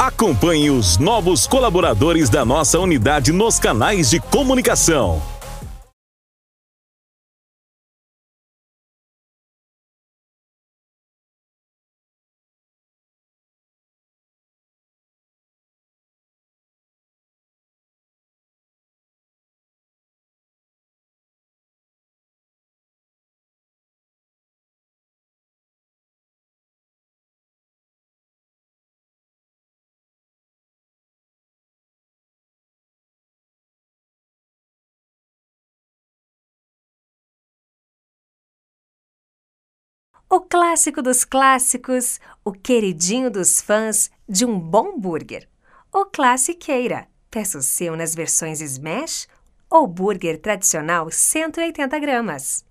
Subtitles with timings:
[0.00, 5.20] Acompanhe os novos colaboradores da nossa unidade nos canais de comunicação.
[40.32, 45.48] O clássico dos clássicos, o queridinho dos fãs de um bom burger.
[45.92, 47.08] O Classiqueira.
[47.28, 49.26] Peça o seu nas versões Smash
[49.68, 52.64] ou burger tradicional 180 gramas.